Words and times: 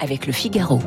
avec 0.00 0.26
le 0.26 0.32
Figaro. 0.32 0.80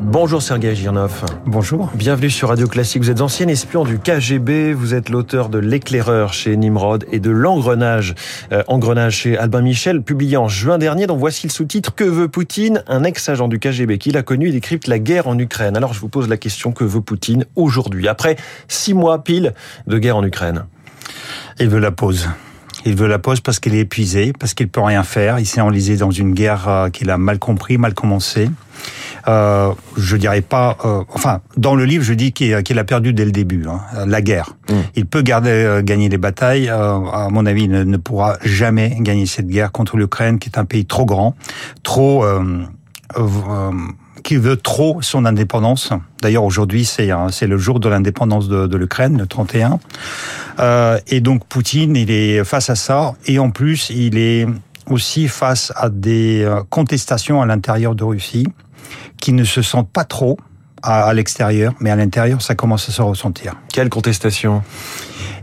Bonjour 0.00 0.42
Sergei 0.42 0.74
Girnov. 0.74 1.24
Bonjour. 1.46 1.90
Bienvenue 1.94 2.28
sur 2.28 2.50
Radio 2.50 2.66
Classique. 2.66 3.02
Vous 3.02 3.10
êtes 3.10 3.22
ancien 3.22 3.48
espion 3.48 3.84
du 3.84 3.98
KGB, 3.98 4.74
vous 4.74 4.92
êtes 4.92 5.08
l'auteur 5.08 5.48
de 5.48 5.58
L'éclaireur 5.58 6.34
chez 6.34 6.56
Nimrod 6.56 7.06
et 7.10 7.20
de 7.20 7.30
L'engrenage, 7.30 8.14
euh, 8.52 8.62
engrenage 8.68 9.16
chez 9.16 9.38
Albin 9.38 9.62
Michel, 9.62 10.02
publié 10.02 10.36
en 10.36 10.46
juin 10.46 10.76
dernier. 10.76 11.06
Donc 11.06 11.18
voici 11.18 11.46
le 11.46 11.52
sous-titre 11.52 11.94
Que 11.94 12.04
veut 12.04 12.28
Poutine? 12.28 12.82
Un 12.86 13.02
ex-agent 13.02 13.48
du 13.48 13.58
KGB 13.58 13.98
qui 13.98 14.10
l'a 14.10 14.22
connu 14.22 14.48
et 14.48 14.52
décrypte 14.52 14.86
la 14.86 14.98
guerre 14.98 15.26
en 15.26 15.38
Ukraine. 15.38 15.76
Alors 15.76 15.94
je 15.94 16.00
vous 16.00 16.08
pose 16.08 16.28
la 16.28 16.36
question 16.36 16.72
que 16.72 16.84
veut 16.84 17.00
Poutine 17.00 17.46
aujourd'hui, 17.56 18.08
après 18.08 18.36
six 18.68 18.94
mois 18.94 19.24
pile 19.24 19.54
de 19.86 19.98
guerre 19.98 20.18
en 20.18 20.24
Ukraine? 20.24 20.66
Il 21.58 21.68
veut 21.68 21.80
la 21.80 21.92
pause. 21.92 22.28
Il 22.84 22.96
veut 22.96 23.08
la 23.08 23.18
pause 23.18 23.40
parce 23.40 23.60
qu'il 23.60 23.74
est 23.74 23.80
épuisé, 23.80 24.32
parce 24.38 24.54
qu'il 24.54 24.68
peut 24.68 24.80
rien 24.80 25.02
faire. 25.02 25.38
Il 25.38 25.46
s'est 25.46 25.60
enlisé 25.60 25.96
dans 25.96 26.10
une 26.10 26.34
guerre 26.34 26.68
euh, 26.68 26.90
qu'il 26.90 27.10
a 27.10 27.18
mal 27.18 27.38
compris, 27.38 27.78
mal 27.78 27.94
commencé. 27.94 28.50
Euh, 29.28 29.72
je 29.96 30.16
dirais 30.16 30.42
pas. 30.42 30.76
Euh, 30.84 31.02
enfin, 31.12 31.40
dans 31.56 31.74
le 31.74 31.84
livre, 31.84 32.04
je 32.04 32.12
dis 32.12 32.32
qu'il 32.32 32.78
a 32.78 32.84
perdu 32.84 33.12
dès 33.12 33.24
le 33.24 33.32
début 33.32 33.64
hein, 33.68 33.80
la 34.06 34.20
guerre. 34.20 34.54
Mm. 34.68 34.74
Il 34.96 35.06
peut 35.06 35.22
garder, 35.22 35.50
euh, 35.50 35.82
gagner 35.82 36.08
les 36.08 36.18
batailles. 36.18 36.68
Euh, 36.68 36.98
à 37.10 37.28
mon 37.30 37.46
avis, 37.46 37.64
il 37.64 37.70
ne, 37.70 37.84
ne, 37.84 37.96
pourra 37.96 38.36
jamais 38.44 38.96
gagner 39.00 39.26
cette 39.26 39.48
guerre 39.48 39.72
contre 39.72 39.96
l'Ukraine, 39.96 40.38
qui 40.38 40.48
est 40.48 40.58
un 40.58 40.64
pays 40.64 40.84
trop 40.84 41.06
grand, 41.06 41.34
trop 41.82 42.24
qui 44.24 44.36
veut 44.36 44.56
trop 44.56 45.00
son 45.02 45.26
indépendance. 45.26 45.90
D'ailleurs, 46.20 46.44
aujourd'hui, 46.44 46.84
c'est 46.84 47.10
c'est 47.30 47.46
le 47.46 47.58
jour 47.58 47.78
de 47.78 47.88
l'indépendance 47.88 48.48
de, 48.48 48.66
de 48.66 48.76
l'Ukraine, 48.76 49.18
le 49.18 49.26
31. 49.26 49.78
Euh, 50.58 50.98
et 51.06 51.20
donc, 51.20 51.44
Poutine, 51.44 51.94
il 51.94 52.10
est 52.10 52.42
face 52.42 52.70
à 52.70 52.74
ça. 52.74 53.14
Et 53.26 53.38
en 53.38 53.50
plus, 53.50 53.90
il 53.90 54.18
est 54.18 54.46
aussi 54.88 55.28
face 55.28 55.72
à 55.76 55.90
des 55.90 56.42
euh, 56.42 56.62
contestations 56.70 57.42
à 57.42 57.46
l'intérieur 57.46 57.94
de 57.94 58.02
Russie 58.02 58.46
qui 59.20 59.32
ne 59.32 59.44
se 59.44 59.62
sentent 59.62 59.90
pas 59.90 60.04
trop 60.04 60.38
à, 60.82 61.04
à 61.04 61.12
l'extérieur, 61.12 61.74
mais 61.80 61.90
à 61.90 61.96
l'intérieur, 61.96 62.42
ça 62.42 62.54
commence 62.54 62.88
à 62.88 62.92
se 62.92 63.02
ressentir. 63.02 63.54
Quelle 63.72 63.90
contestation? 63.90 64.62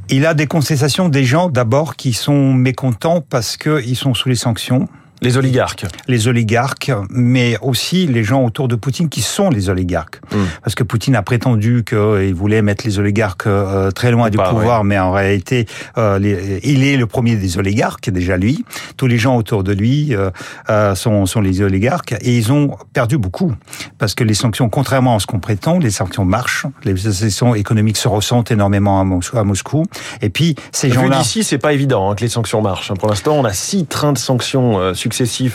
Il 0.09 0.25
a 0.25 0.33
des 0.33 0.47
contestations 0.47 1.07
des 1.07 1.23
gens, 1.23 1.49
d'abord, 1.49 1.95
qui 1.95 2.13
sont 2.13 2.53
mécontents 2.53 3.21
parce 3.21 3.57
qu'ils 3.57 3.95
sont 3.95 4.13
sous 4.13 4.27
les 4.27 4.35
sanctions. 4.35 4.89
Les 5.23 5.37
oligarques. 5.37 5.85
Les 6.07 6.27
oligarques, 6.27 6.91
mais 7.11 7.55
aussi 7.61 8.07
les 8.07 8.23
gens 8.23 8.43
autour 8.43 8.67
de 8.67 8.75
Poutine 8.75 9.07
qui 9.07 9.21
sont 9.21 9.51
les 9.51 9.69
oligarques. 9.69 10.19
Hmm. 10.31 10.37
Mmh. 10.37 10.47
Parce 10.63 10.75
que 10.75 10.83
Poutine 10.83 11.15
a 11.15 11.21
prétendu 11.21 11.83
qu'il 11.87 12.33
voulait 12.33 12.63
mettre 12.63 12.85
les 12.85 12.97
oligarques 12.97 13.45
euh, 13.45 13.91
très 13.91 14.09
loin 14.09 14.31
du 14.31 14.37
pas, 14.37 14.49
pouvoir, 14.49 14.81
ouais. 14.81 14.87
mais 14.87 14.99
en 14.99 15.11
réalité, 15.11 15.67
euh, 15.99 16.17
les, 16.17 16.59
il 16.63 16.83
est 16.83 16.97
le 16.97 17.05
premier 17.05 17.35
des 17.35 17.59
oligarques, 17.59 18.09
déjà 18.09 18.37
lui. 18.37 18.65
Tous 18.97 19.05
les 19.05 19.19
gens 19.19 19.35
autour 19.35 19.63
de 19.63 19.73
lui 19.73 20.15
euh, 20.15 20.95
sont, 20.95 21.27
sont 21.27 21.41
les 21.41 21.61
oligarques 21.61 22.13
et 22.21 22.35
ils 22.35 22.51
ont 22.51 22.75
perdu 22.93 23.19
beaucoup. 23.19 23.53
Parce 23.99 24.15
que 24.15 24.23
les 24.23 24.33
sanctions, 24.33 24.69
contrairement 24.69 25.17
à 25.17 25.19
ce 25.19 25.27
qu'on 25.27 25.39
prétend, 25.39 25.77
les 25.77 25.91
sanctions 25.91 26.25
marchent, 26.25 26.65
les 26.83 26.97
sanctions 26.97 27.53
économiques 27.53 27.97
se 27.97 28.07
ressentent 28.07 28.49
énormément 28.49 28.99
à 28.99 29.03
Moscou. 29.03 29.37
À 29.37 29.43
Moscou. 29.43 29.85
Et 30.21 30.29
puis, 30.29 30.55
ces 30.71 30.89
gens-là... 30.89 31.19
d'ici, 31.19 31.43
c'est 31.43 31.59
pas 31.59 31.73
évident 31.73 32.09
hein, 32.09 32.15
que 32.15 32.21
les 32.21 32.29
sanctions 32.29 32.61
marchent. 32.61 32.91
Pour 32.93 33.09
l'instant, 33.09 33.35
on 33.35 33.45
a 33.45 33.53
six 33.53 33.85
trains 33.85 34.13
de 34.13 34.17
sanctions 34.17 34.79
euh, 34.79 34.93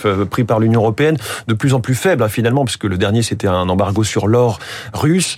euh, 0.05 0.25
pris 0.25 0.45
par 0.45 0.61
l'Union 0.61 0.81
européenne, 0.81 1.17
de 1.47 1.55
plus 1.55 1.75
en 1.75 1.81
plus 1.81 1.95
faibles 1.95 2.23
hein, 2.23 2.29
finalement, 2.29 2.65
puisque 2.65 2.85
le 2.85 2.99
dernier 2.99 3.23
c'était 3.23 3.49
un 3.49 3.69
embargo 3.69 4.05
sur 4.05 4.29
l'or 4.29 4.59
russe. 4.93 5.37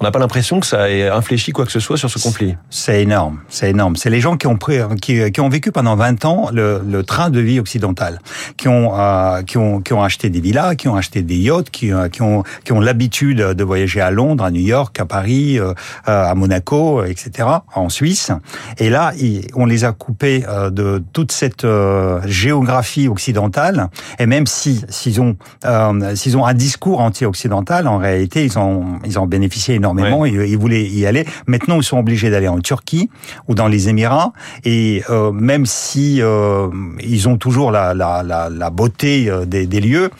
On 0.00 0.04
n'a 0.04 0.12
pas 0.12 0.18
l'impression 0.18 0.60
que 0.60 0.66
ça 0.66 0.88
ait 0.88 1.08
infléchi 1.08 1.52
quoi 1.52 1.66
que 1.66 1.72
ce 1.72 1.78
soit 1.78 1.98
sur 1.98 2.08
ce 2.08 2.18
conflit. 2.18 2.56
C'est 2.70 3.02
énorme, 3.02 3.40
c'est 3.50 3.68
énorme. 3.68 3.96
C'est 3.96 4.08
les 4.08 4.22
gens 4.22 4.38
qui 4.38 4.46
ont 4.46 4.56
pris, 4.56 4.78
qui, 5.02 5.30
qui, 5.30 5.40
ont 5.42 5.50
vécu 5.50 5.72
pendant 5.72 5.94
20 5.94 6.24
ans 6.24 6.48
le, 6.54 6.80
le 6.82 7.02
train 7.02 7.28
de 7.28 7.38
vie 7.38 7.60
occidental, 7.60 8.18
qui 8.56 8.68
ont, 8.68 8.98
euh, 8.98 9.42
qui 9.42 9.58
ont, 9.58 9.82
qui 9.82 9.92
ont 9.92 10.02
acheté 10.02 10.30
des 10.30 10.40
villas, 10.40 10.74
qui 10.76 10.88
ont 10.88 10.96
acheté 10.96 11.20
des 11.20 11.36
yachts, 11.36 11.68
qui, 11.68 11.92
euh, 11.92 12.08
qui 12.08 12.22
ont, 12.22 12.44
qui 12.64 12.72
ont 12.72 12.80
l'habitude 12.80 13.36
de 13.36 13.62
voyager 13.62 14.00
à 14.00 14.10
Londres, 14.10 14.42
à 14.42 14.50
New 14.50 14.62
York, 14.62 14.98
à 14.98 15.04
Paris, 15.04 15.58
euh, 15.58 15.74
à 16.06 16.34
Monaco, 16.34 17.04
etc., 17.04 17.46
en 17.74 17.90
Suisse. 17.90 18.32
Et 18.78 18.88
là, 18.88 19.12
on 19.54 19.66
les 19.66 19.84
a 19.84 19.92
coupés 19.92 20.44
euh, 20.48 20.70
de 20.70 21.02
toute 21.12 21.30
cette 21.30 21.64
euh, 21.64 22.22
géographie 22.24 23.06
occidentale. 23.06 23.88
Et 24.18 24.24
même 24.24 24.46
si 24.46 24.82
s'ils 24.88 25.20
ont, 25.20 25.36
euh, 25.66 26.14
s'ils 26.16 26.38
ont 26.38 26.46
un 26.46 26.54
discours 26.54 27.00
anti-occidental, 27.00 27.86
en 27.86 27.98
réalité, 27.98 28.46
ils 28.46 28.58
ont, 28.58 28.98
ils 29.04 29.18
ont 29.18 29.26
bénéficié 29.26 29.74
énormément 29.74 29.89
énormément. 29.98 30.20
Ouais. 30.20 30.30
Ils, 30.30 30.52
ils, 30.52 30.58
voulaient 30.58 30.84
y 30.84 31.06
aller. 31.06 31.24
Maintenant, 31.46 31.76
ils 31.76 31.84
sont 31.84 31.98
obligés 31.98 32.30
d'aller 32.30 32.48
en 32.48 32.60
Turquie 32.60 33.10
ou 33.48 33.54
dans 33.54 33.68
les 33.68 33.88
Émirats. 33.88 34.32
Et 34.64 35.02
euh, 35.10 35.32
même 35.32 35.66
si 35.66 36.20
euh, 36.20 36.68
ils 37.00 37.28
ont 37.28 37.36
toujours 37.36 37.70
la, 37.70 37.94
la, 37.94 38.22
la, 38.22 38.48
la 38.48 38.70
beauté 38.70 39.28
euh, 39.28 39.44
des, 39.44 39.66
des, 39.66 39.80
lieux, 39.80 40.10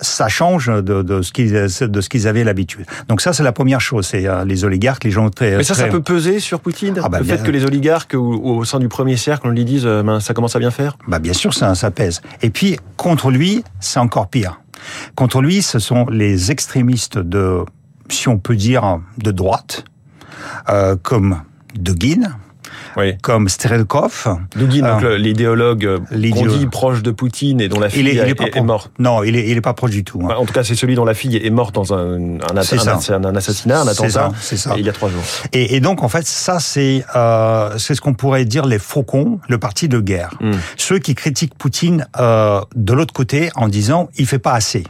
ça 0.00 0.28
change 0.28 0.68
de, 0.68 1.02
de 1.02 1.22
ce 1.22 1.32
qu'ils 1.32 1.52
de 1.52 2.00
ce 2.00 2.08
qu'ils 2.08 2.28
avaient 2.28 2.44
l'habitude. 2.44 2.86
Donc 3.08 3.20
ça, 3.20 3.32
c'est 3.32 3.42
la 3.42 3.52
première 3.52 3.80
chose. 3.80 4.06
C'est 4.06 4.26
les 4.44 4.64
oligarques, 4.64 5.04
les 5.04 5.10
gens 5.10 5.28
très. 5.30 5.56
Mais 5.56 5.62
ça, 5.62 5.74
très... 5.74 5.84
ça 5.84 5.88
peut 5.88 6.02
peser 6.02 6.40
sur 6.40 6.60
Poutine. 6.60 7.00
Ah 7.02 7.08
bah, 7.08 7.18
le 7.18 7.24
bien... 7.24 7.36
fait 7.36 7.44
que 7.44 7.50
les 7.50 7.64
oligarques 7.64 8.14
au, 8.14 8.58
au, 8.58 8.64
sein 8.64 8.78
du 8.78 8.88
premier 8.88 9.16
cercle, 9.16 9.46
on 9.46 9.50
lui 9.50 9.64
dise, 9.64 9.84
ben, 9.84 10.20
ça 10.20 10.34
commence 10.34 10.56
à 10.56 10.58
bien 10.58 10.70
faire? 10.70 10.96
Bah 11.08 11.18
bien 11.18 11.32
sûr, 11.32 11.54
ça, 11.54 11.74
ça 11.74 11.90
pèse. 11.90 12.22
Et 12.42 12.50
puis 12.50 12.78
contre 12.96 13.30
lui, 13.30 13.64
c'est 13.80 13.98
encore 13.98 14.28
pire. 14.28 14.60
Contre 15.14 15.42
lui, 15.42 15.62
ce 15.62 15.78
sont 15.78 16.06
les 16.06 16.50
extrémistes 16.50 17.18
de 17.18 17.64
si 18.10 18.28
on 18.28 18.38
peut 18.38 18.56
dire, 18.56 19.00
de 19.18 19.30
droite, 19.30 19.84
euh, 20.68 20.96
comme 21.02 21.42
Dugin, 21.74 22.36
oui. 22.96 23.16
comme 23.22 23.48
Strelkov. 23.48 24.26
Dugin, 24.56 25.02
euh, 25.02 25.16
l'idéologue 25.16 26.00
qu'on 26.10 26.46
dit 26.46 26.66
proche 26.66 27.02
de 27.02 27.10
Poutine 27.10 27.60
et 27.60 27.68
dont 27.68 27.78
la 27.80 27.88
fille 27.88 28.00
il 28.00 28.08
est, 28.08 28.14
il 28.14 28.18
est, 28.20 28.40
est, 28.40 28.56
est 28.56 28.60
morte. 28.62 28.90
Non, 28.98 29.22
il 29.22 29.36
est, 29.36 29.48
il 29.48 29.56
est 29.56 29.60
pas 29.60 29.74
proche 29.74 29.90
du 29.90 30.04
tout. 30.04 30.20
Hein. 30.24 30.34
En 30.36 30.44
tout 30.44 30.52
cas, 30.52 30.64
c'est 30.64 30.74
celui 30.74 30.94
dont 30.94 31.04
la 31.04 31.14
fille 31.14 31.36
est 31.36 31.50
morte 31.50 31.74
dans 31.74 31.92
un, 31.94 31.98
un, 31.98 32.38
un, 32.40 32.50
un 32.50 32.56
assassinat, 32.56 33.80
un 33.80 33.86
attentat, 33.86 34.32
ça, 34.40 34.56
ça. 34.56 34.74
il 34.76 34.84
y 34.84 34.88
a 34.88 34.92
trois 34.92 35.08
jours. 35.08 35.22
Et, 35.52 35.76
et 35.76 35.80
donc, 35.80 36.02
en 36.02 36.08
fait, 36.08 36.26
ça, 36.26 36.58
c'est 36.58 37.04
euh, 37.14 37.76
c'est 37.78 37.94
ce 37.94 38.00
qu'on 38.00 38.14
pourrait 38.14 38.44
dire 38.44 38.66
les 38.66 38.78
faucons, 38.78 39.40
le 39.48 39.58
parti 39.58 39.88
de 39.88 40.00
guerre. 40.00 40.30
Hmm. 40.40 40.50
Mm. 40.50 40.58
Ceux 40.76 40.98
qui 40.98 41.14
critiquent 41.14 41.54
Poutine 41.56 42.06
euh, 42.18 42.60
de 42.74 42.92
l'autre 42.92 43.12
côté 43.14 43.50
en 43.54 43.68
disant 43.68 44.08
il 44.16 44.26
fait 44.26 44.38
pas 44.38 44.54
assez. 44.54 44.84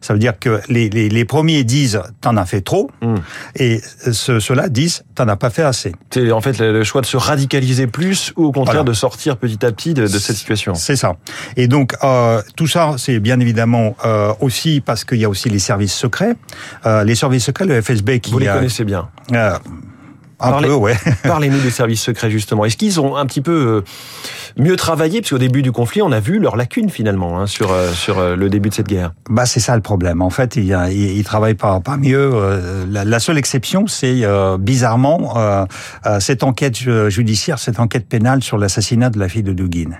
Ça 0.00 0.12
veut 0.12 0.18
dire 0.18 0.38
que 0.38 0.60
les, 0.68 0.88
les, 0.88 1.08
les 1.08 1.24
premiers 1.24 1.64
disent 1.64 2.00
t'en 2.20 2.36
as 2.36 2.46
fait 2.46 2.60
trop, 2.60 2.90
Hmm. 3.00 3.14
mm. 3.14 3.20
et 3.56 3.80
ceux-là 4.12 4.68
disent 4.68 5.04
t'en 5.14 5.28
as 5.28 5.36
pas 5.36 5.50
fait 5.50 5.62
assez. 5.62 5.92
C'est 6.10 6.30
en 6.32 6.40
fait 6.40 6.58
le 6.58 6.84
choix 6.84 7.00
de 7.00 7.06
se 7.06 7.16
radicaliser 7.16 7.86
plus 7.86 8.32
ou 8.36 8.46
au 8.46 8.52
contraire 8.52 8.76
voilà. 8.76 8.88
de 8.88 8.92
sortir 8.92 9.36
petit 9.36 9.64
à 9.64 9.72
petit 9.72 9.94
de, 9.94 10.02
de 10.02 10.18
cette 10.18 10.36
situation. 10.36 10.74
C'est 10.74 10.96
ça. 10.96 11.14
Et 11.56 11.68
donc 11.68 11.94
euh, 12.02 12.42
tout 12.56 12.66
ça, 12.66 12.94
c'est 12.98 13.18
bien 13.20 13.40
évidemment 13.40 13.96
euh, 14.04 14.32
aussi 14.40 14.80
parce 14.80 15.04
qu'il 15.04 15.18
y 15.18 15.24
a 15.24 15.28
aussi 15.28 15.48
les 15.48 15.58
services 15.58 15.94
secrets, 15.94 16.34
euh, 16.86 17.04
les 17.04 17.14
services 17.14 17.44
secrets, 17.44 17.66
le 17.66 17.80
FSB 17.80 18.20
qui. 18.20 18.30
Vous 18.32 18.38
les 18.38 18.46
connaissez 18.46 18.84
bien. 18.84 19.08
Euh, 19.32 19.58
un 20.40 20.50
Parlez, 20.50 20.68
peu, 20.68 20.74
ouais. 20.74 20.96
Parlez-nous 21.24 21.58
des 21.60 21.70
services 21.70 22.02
secrets 22.02 22.30
justement. 22.30 22.64
Est-ce 22.64 22.76
qu'ils 22.76 23.00
ont 23.00 23.16
un 23.16 23.26
petit 23.26 23.40
peu 23.40 23.50
euh, 23.52 23.84
mieux 24.58 24.76
travaillé 24.76 25.20
parce 25.20 25.30
qu'au 25.30 25.38
début 25.38 25.62
du 25.62 25.72
conflit, 25.72 26.02
on 26.02 26.12
a 26.12 26.20
vu 26.20 26.38
leurs 26.38 26.56
lacunes 26.56 26.90
finalement 26.90 27.38
hein, 27.38 27.46
sur 27.46 27.72
euh, 27.72 27.92
sur 27.92 28.20
le 28.36 28.50
début 28.50 28.68
de 28.68 28.74
cette 28.74 28.88
guerre. 28.88 29.12
Bah 29.30 29.46
c'est 29.46 29.60
ça 29.60 29.74
le 29.74 29.82
problème. 29.82 30.22
En 30.22 30.30
fait, 30.30 30.56
ils 30.56 30.76
il, 30.90 31.16
il 31.16 31.24
travaillent 31.24 31.54
pas 31.54 31.80
pas 31.80 31.96
mieux. 31.96 32.30
Euh, 32.32 32.84
La, 32.90 33.04
la 33.04 33.20
seule 33.20 33.38
exception, 33.38 33.86
c'est 33.86 34.20
euh, 34.24 34.58
bizarrement 34.58 35.34
euh, 35.36 35.66
cette 36.20 36.42
enquête 36.42 36.76
judiciaire, 37.08 37.58
cette 37.58 37.80
enquête 37.80 38.08
pénale 38.08 38.42
sur 38.42 38.58
l'assassinat 38.58 39.10
de 39.10 39.18
la 39.18 39.28
fille 39.28 39.42
de 39.42 39.52
Dugin. 39.52 39.90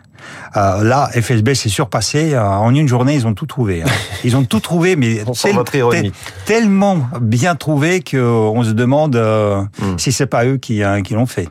Euh, 0.56 0.82
là, 0.84 1.08
FSB 1.12 1.54
s'est 1.54 1.68
surpassé. 1.68 2.34
Euh, 2.34 2.42
en 2.42 2.74
une 2.74 2.88
journée, 2.88 3.14
ils 3.14 3.26
ont 3.26 3.34
tout 3.34 3.46
trouvé. 3.46 3.82
Hein. 3.82 3.86
Ils 4.24 4.36
ont 4.36 4.42
tout 4.42 4.58
trouvé, 4.58 4.96
mais 4.96 5.22
tel, 5.40 5.56
tel, 5.90 6.12
tellement 6.44 6.98
bien 7.20 7.54
trouvé 7.54 8.00
qu'on 8.00 8.62
se 8.64 8.72
demande 8.72 9.14
euh, 9.14 9.62
mm. 9.80 9.98
si 9.98 10.10
c'est 10.10 10.26
pas 10.26 10.44
eux 10.44 10.56
qui, 10.56 10.82
euh, 10.82 11.02
qui 11.02 11.14
l'ont 11.14 11.26
fait. 11.26 11.48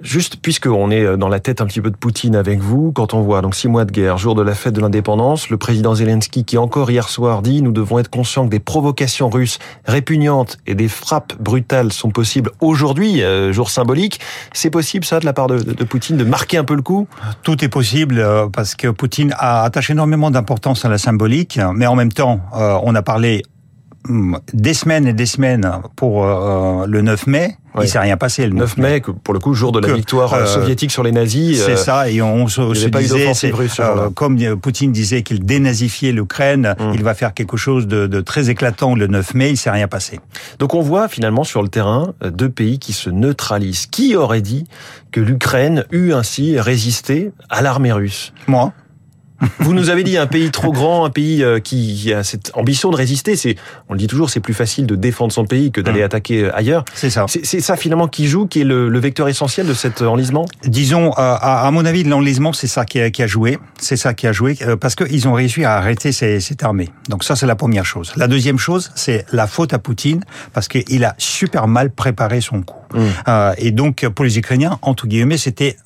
Juste 0.00 0.36
puisqu'on 0.40 0.90
est 0.90 1.16
dans 1.16 1.28
la 1.28 1.40
tête 1.40 1.60
un 1.60 1.66
petit 1.66 1.80
peu 1.80 1.90
de 1.90 1.96
Poutine 1.96 2.36
avec 2.36 2.60
vous, 2.60 2.92
quand 2.92 3.14
on 3.14 3.22
voit 3.22 3.42
donc 3.42 3.54
six 3.54 3.68
mois 3.68 3.84
de 3.84 3.92
guerre, 3.92 4.18
jour 4.18 4.34
de 4.34 4.42
la 4.42 4.54
fête 4.54 4.74
de 4.74 4.80
l'indépendance, 4.80 5.50
le 5.50 5.56
président 5.56 5.94
Zelensky 5.94 6.44
qui 6.44 6.58
encore 6.58 6.90
hier 6.90 7.08
soir 7.08 7.42
dit 7.42 7.62
nous 7.62 7.72
devons 7.72 7.98
être 7.98 8.10
conscients 8.10 8.44
que 8.44 8.50
des 8.50 8.60
provocations 8.60 9.28
russes 9.28 9.58
répugnantes 9.86 10.58
et 10.66 10.74
des 10.74 10.88
frappes 10.88 11.34
brutales 11.40 11.92
sont 11.92 12.10
possibles 12.10 12.50
aujourd'hui, 12.60 13.22
euh, 13.22 13.52
jour 13.52 13.70
symbolique. 13.70 14.20
C'est 14.52 14.70
possible 14.70 15.04
ça 15.04 15.20
de 15.20 15.24
la 15.24 15.32
part 15.32 15.46
de, 15.46 15.84
Poutine 15.84 16.16
de 16.16 16.24
marquer 16.24 16.58
un 16.58 16.64
peu 16.64 16.74
le 16.74 16.82
coup? 16.82 17.08
Tout 17.42 17.64
est 17.64 17.68
possible 17.68 18.18
euh, 18.18 18.48
parce 18.48 18.74
que 18.74 18.88
Poutine 18.88 19.34
a 19.38 19.64
attaché 19.64 19.92
énormément 19.92 20.30
d'importance 20.30 20.84
à 20.84 20.88
la 20.88 20.98
symbolique, 20.98 21.58
mais 21.74 21.86
en 21.86 21.96
même 21.96 22.12
temps, 22.12 22.40
euh, 22.54 22.78
on 22.82 22.94
a 22.94 23.02
parlé 23.02 23.42
des 24.08 24.74
semaines 24.74 25.06
et 25.06 25.12
des 25.12 25.26
semaines 25.26 25.70
pour 25.96 26.24
euh, 26.24 26.86
le 26.86 27.02
9 27.02 27.26
mai. 27.26 27.56
Oui. 27.74 27.84
Il 27.84 27.88
s'est 27.88 28.00
rien 28.00 28.16
passé 28.16 28.46
le 28.46 28.52
9 28.52 28.78
mai, 28.78 29.00
que 29.00 29.12
pour 29.12 29.32
le 29.32 29.38
coup, 29.38 29.54
jour 29.54 29.70
de 29.70 29.78
la 29.78 29.88
que, 29.88 29.92
victoire 29.92 30.34
euh, 30.34 30.46
soviétique 30.46 30.90
sur 30.90 31.04
les 31.04 31.12
nazis. 31.12 31.62
C'est 31.64 31.72
euh, 31.72 31.76
ça, 31.76 32.10
et 32.10 32.20
on 32.20 32.48
se, 32.48 32.74
se 32.74 32.88
disait, 32.88 33.30
euh, 33.80 34.10
comme 34.10 34.36
Poutine 34.56 34.90
disait 34.90 35.22
qu'il 35.22 35.44
dénazifiait 35.44 36.12
l'Ukraine, 36.12 36.74
Hum. 36.80 36.92
il 36.94 37.02
va 37.04 37.14
faire 37.14 37.34
quelque 37.34 37.56
chose 37.56 37.86
de, 37.86 38.06
de, 38.06 38.20
très 38.20 38.50
éclatant 38.50 38.94
le 38.94 39.06
9 39.06 39.34
mai, 39.34 39.50
il 39.50 39.56
s'est 39.56 39.70
rien 39.70 39.86
passé. 39.86 40.18
Donc 40.58 40.74
on 40.74 40.80
voit 40.80 41.08
finalement 41.08 41.44
sur 41.44 41.62
le 41.62 41.68
terrain 41.68 42.12
deux 42.24 42.48
pays 42.48 42.78
qui 42.78 42.92
se 42.92 43.10
neutralisent. 43.10 43.86
Qui 43.86 44.16
aurait 44.16 44.40
dit 44.40 44.66
que 45.12 45.20
l'Ukraine 45.20 45.84
eût 45.92 46.12
ainsi 46.12 46.58
résisté 46.58 47.32
à 47.50 47.62
l'armée 47.62 47.92
russe? 47.92 48.32
Moi. 48.46 48.72
Vous 49.60 49.72
nous 49.72 49.90
avez 49.90 50.04
dit 50.04 50.16
un 50.16 50.26
pays 50.26 50.50
trop 50.50 50.72
grand, 50.72 51.04
un 51.04 51.10
pays 51.10 51.42
euh, 51.42 51.60
qui 51.60 52.12
a 52.12 52.22
cette 52.24 52.50
ambition 52.54 52.90
de 52.90 52.96
résister. 52.96 53.36
C'est, 53.36 53.56
on 53.88 53.94
le 53.94 53.98
dit 53.98 54.06
toujours, 54.06 54.30
c'est 54.30 54.40
plus 54.40 54.54
facile 54.54 54.86
de 54.86 54.94
défendre 54.96 55.32
son 55.32 55.44
pays 55.44 55.70
que 55.72 55.80
d'aller 55.80 56.00
mmh. 56.00 56.04
attaquer 56.04 56.44
euh, 56.44 56.56
ailleurs. 56.56 56.84
C'est 56.94 57.10
ça. 57.10 57.26
C'est 57.28 57.60
ça 57.60 57.76
finalement 57.76 58.08
qui 58.08 58.26
joue, 58.26 58.46
qui 58.46 58.60
est 58.60 58.64
le, 58.64 59.00
vecteur 59.00 59.28
essentiel 59.28 59.66
de 59.66 59.72
cet 59.72 60.02
enlisement? 60.02 60.44
Disons, 60.66 61.12
à, 61.16 61.68
mon 61.72 61.86
avis, 61.86 62.04
l'enlisement, 62.04 62.52
c'est 62.52 62.66
ça 62.66 62.84
qui 62.84 63.00
a, 63.00 63.10
qui 63.10 63.22
a 63.22 63.26
joué. 63.26 63.58
C'est 63.78 63.96
ça 63.96 64.12
qui 64.12 64.26
a 64.26 64.32
joué 64.32 64.58
parce 64.78 64.94
qu'ils 64.94 65.26
ont 65.26 65.32
réussi 65.32 65.64
à 65.64 65.76
arrêter 65.76 66.12
cette 66.12 66.62
armée. 66.62 66.90
Donc 67.08 67.24
ça, 67.24 67.34
c'est 67.34 67.46
la 67.46 67.56
première 67.56 67.86
chose. 67.86 68.12
La 68.16 68.28
deuxième 68.28 68.58
chose, 68.58 68.92
c'est 68.94 69.24
la 69.32 69.46
faute 69.46 69.72
à 69.72 69.78
Poutine 69.78 70.22
parce 70.52 70.68
qu'il 70.68 71.02
a 71.02 71.14
super 71.16 71.66
mal 71.66 71.90
préparé 71.90 72.42
son 72.42 72.60
coup. 72.60 72.76
Mmh. 72.92 73.00
et 73.56 73.70
donc, 73.70 74.06
pour 74.08 74.24
les 74.24 74.36
Ukrainiens, 74.36 74.78
entre 74.82 75.06
guillemets, 75.06 75.38
c'était 75.38 75.76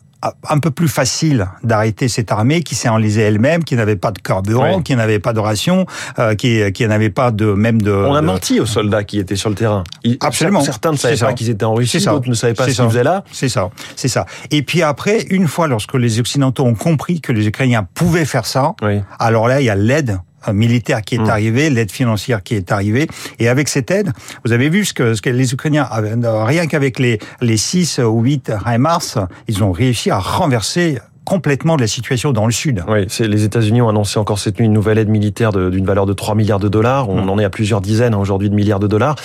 un 0.49 0.59
peu 0.59 0.71
plus 0.71 0.89
facile 0.89 1.47
d'arrêter 1.63 2.09
cette 2.09 2.33
armée 2.33 2.63
qui 2.63 2.75
s'est 2.75 2.89
enlisée 2.89 3.23
elle-même, 3.23 3.65
qui 3.65 3.77
n'avait 3.77 3.97
pas 3.97 4.11
de 4.11 4.19
carburant, 4.19 4.83
qui 4.83 4.97
n'avait 4.97 5.19
pas 5.19 5.33
de 5.33 5.41
ration, 5.41 5.87
euh, 6.19 6.35
qui, 6.35 6.61
qui 6.73 6.87
n'avait 6.87 7.11
pas 7.11 7.31
de 7.31 7.47
même 7.47 7.81
de. 7.81 7.93
On 7.93 8.15
a 8.15 8.23
menti 8.23 8.61
aux 8.61 8.67
soldats 8.67 9.05
qui 9.05 9.19
étaient 9.19 9.37
sur 9.37 9.51
le 9.51 9.55
terrain. 9.55 9.85
Absolument. 10.21 10.61
Certains 10.61 10.93
ne 10.93 10.97
savaient 10.97 11.17
pas 11.17 11.33
qu'ils 11.33 11.51
étaient 11.51 11.65
en 11.65 11.75
Russie, 11.75 12.05
d'autres 12.05 12.29
ne 12.29 12.35
savaient 12.35 12.55
pas 12.55 12.69
ce 12.69 12.75
qu'ils 12.75 12.89
faisaient 12.89 13.05
là. 13.05 13.25
C'est 13.33 13.49
ça, 13.49 13.71
c'est 13.97 14.09
ça. 14.09 14.27
Et 14.51 14.63
puis 14.63 14.83
après, 14.83 15.23
une 15.31 15.49
fois 15.49 15.69
lorsque 15.69 15.95
les 15.95 16.21
Occidentaux 16.21 16.65
ont 16.65 16.75
compris 16.75 17.21
que 17.21 17.33
les 17.33 17.47
Ukrainiens 17.47 17.87
pouvaient 17.95 18.25
faire 18.25 18.47
ça, 18.47 18.75
alors 19.19 19.49
là, 19.49 19.61
il 19.61 19.65
y 19.65 19.71
a 19.71 19.75
l'aide 19.75 20.19
militaire 20.53 21.03
qui 21.03 21.17
est 21.17 21.19
mmh. 21.19 21.31
arrivé, 21.31 21.71
l'aide 21.71 21.91
financière 21.91 22.43
qui 22.43 22.55
est 22.55 22.73
arrivée. 22.73 23.07
Et 23.39 23.49
avec 23.49 23.69
cette 23.69 23.91
aide, 23.91 24.13
vous 24.45 24.53
avez 24.53 24.69
vu 24.69 24.85
ce 24.85 24.95
que, 24.95 25.15
ce 25.15 25.23
que 25.23 25.31
les 25.31 25.53
Ukrainiens, 25.53 25.89
rien 25.91 26.67
qu'avec 26.67 26.99
les, 26.99 27.19
les 27.41 27.57
6 27.57 27.99
ou 27.99 28.21
8 28.21 28.53
HIMARS, 28.67 29.29
ils 29.49 29.65
ont 29.65 29.73
réussi 29.73 30.11
à 30.11 30.19
renverser 30.19 30.99
complètement 31.25 31.77
de 31.77 31.81
la 31.81 31.87
situation 31.87 32.33
dans 32.33 32.47
le 32.47 32.53
sud. 32.53 32.85
Oui, 32.89 33.07
les 33.21 33.45
États-Unis 33.45 33.83
ont 33.83 33.89
annoncé 33.89 34.19
encore 34.19 34.39
cette 34.39 34.59
nuit 34.59 34.67
une 34.67 34.73
nouvelle 34.73 34.99
aide 34.99 35.09
militaire 35.09 35.53
d'une 35.53 35.85
valeur 35.85 36.07
de 36.07 36.13
3 36.13 36.35
milliards 36.35 36.59
de 36.59 36.69
dollars. 36.69 37.09
On 37.09 37.23
mm. 37.23 37.31
en 37.31 37.39
est 37.39 37.45
à 37.45 37.51
plusieurs 37.51 37.81
dizaines 37.81 38.15
hein, 38.15 38.19
aujourd'hui 38.19 38.51
de 38.51 38.55
milliards 38.55 38.81
de 38.81 38.87
dollars. 38.87 39.17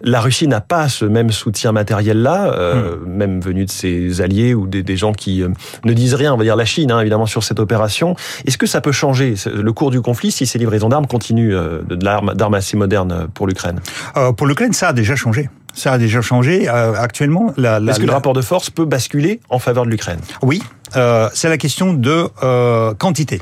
La 0.00 0.20
Russie 0.20 0.48
n'a 0.48 0.60
pas 0.60 0.88
ce 0.88 1.04
même 1.04 1.30
soutien 1.30 1.72
matériel-là, 1.72 2.52
euh, 2.54 2.96
mm. 2.96 3.08
même 3.08 3.40
venu 3.40 3.64
de 3.66 3.70
ses 3.70 4.20
alliés 4.20 4.54
ou 4.54 4.66
des, 4.66 4.82
des 4.82 4.96
gens 4.96 5.12
qui 5.12 5.42
euh, 5.42 5.48
ne 5.84 5.92
disent 5.92 6.14
rien. 6.14 6.34
On 6.34 6.36
va 6.36 6.44
dire 6.44 6.56
la 6.56 6.64
Chine, 6.64 6.90
hein, 6.90 7.00
évidemment, 7.00 7.26
sur 7.26 7.44
cette 7.44 7.60
opération. 7.60 8.16
Est-ce 8.46 8.58
que 8.58 8.66
ça 8.66 8.80
peut 8.80 8.92
changer 8.92 9.34
le 9.46 9.72
cours 9.72 9.90
du 9.90 10.00
conflit 10.00 10.30
si 10.30 10.46
ces 10.46 10.58
livraisons 10.58 10.88
d'armes 10.88 11.06
continuent, 11.06 11.54
euh, 11.54 11.82
d'armes 11.82 12.54
assez 12.54 12.76
modernes 12.76 13.28
pour 13.34 13.46
l'Ukraine? 13.46 13.80
Euh, 14.16 14.32
Pour 14.32 14.46
l'Ukraine, 14.46 14.72
ça 14.72 14.88
a 14.88 14.92
déjà 14.92 15.16
changé. 15.16 15.48
Ça 15.74 15.92
a 15.92 15.98
déjà 15.98 16.20
changé. 16.20 16.68
Euh, 16.68 16.92
actuellement, 16.94 17.52
la, 17.56 17.80
la, 17.80 17.92
est-ce 17.92 18.00
que 18.00 18.06
le 18.06 18.12
rapport 18.12 18.34
de 18.34 18.42
force 18.42 18.70
peut 18.70 18.84
basculer 18.84 19.40
en 19.48 19.58
faveur 19.58 19.84
de 19.84 19.90
l'Ukraine? 19.90 20.20
Oui, 20.42 20.62
euh, 20.96 21.28
c'est 21.34 21.48
la 21.48 21.58
question 21.58 21.92
de 21.92 22.28
euh, 22.42 22.94
quantité. 22.94 23.40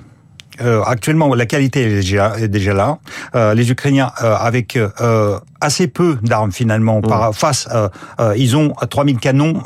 Euh, 0.61 0.83
actuellement, 0.83 1.35
la 1.35 1.47
qualité 1.47 1.83
est 1.83 1.95
déjà, 1.95 2.39
est 2.39 2.49
déjà 2.49 2.75
là. 2.75 2.99
Euh, 3.35 3.55
les 3.55 3.71
Ukrainiens, 3.71 4.13
euh, 4.23 4.35
avec 4.37 4.77
euh, 4.77 5.39
assez 5.61 5.87
peu 5.87 6.19
d'armes 6.23 6.53
finalement, 6.53 7.01
par, 7.01 7.31
mmh. 7.31 7.35
face, 7.35 7.69
ils 8.37 8.57
ont 8.57 8.73
3000 8.89 9.19
canons 9.19 9.63